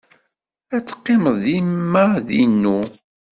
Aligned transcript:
Ad 0.75 0.83
teqqimeḍ 0.87 1.35
dima 1.45 2.03
inu. 2.43 2.79